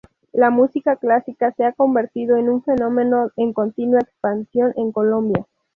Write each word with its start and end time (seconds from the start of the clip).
La 0.33 0.49
música 0.49 0.95
clásica 0.95 1.51
se 1.53 1.63
ha 1.63 1.73
convertido 1.73 2.35
en 2.37 2.49
un 2.49 2.63
fenómeno 2.63 3.29
en 3.37 3.53
continua 3.53 3.99
expansión 4.01 4.73
en 4.75 4.91
Colombia. 4.91 5.45